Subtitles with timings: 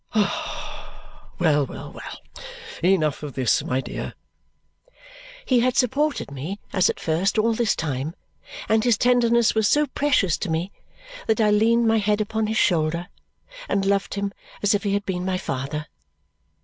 [0.15, 0.87] Well,
[1.39, 2.01] well, well!
[2.83, 4.15] Enough of this, my dear!"
[5.45, 8.15] He had supported me, as at first, all this time,
[8.67, 10.71] and his tenderness was so precious to me
[11.27, 13.09] that I leaned my head upon his shoulder
[13.69, 14.33] and loved him
[14.63, 15.85] as if he had been my father.